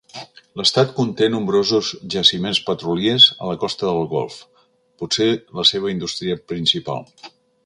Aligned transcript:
L'estat 0.59 0.93
conté 0.99 1.27
nombrosos 1.33 1.89
jaciments 2.15 2.61
petroliers 2.69 3.27
a 3.45 3.51
la 3.51 3.59
costa 3.65 3.89
del 3.93 4.09
Golf, 4.17 4.41
potser, 5.03 5.29
la 5.61 5.69
seva 5.75 5.97
indústria 5.97 6.43
principal. 6.55 7.07